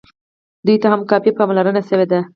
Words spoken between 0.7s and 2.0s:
ته هم کافي پاملرنه